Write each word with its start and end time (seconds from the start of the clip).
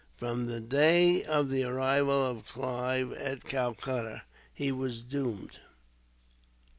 From 0.15 0.47
the 0.47 0.59
day 0.59 1.23
of 1.25 1.51
the 1.51 1.63
arrival 1.63 2.25
of 2.25 2.47
Clive 2.47 3.13
at 3.13 3.43
Calcutta, 3.43 4.23
he 4.51 4.71
was 4.71 5.03
doomed. 5.03 5.59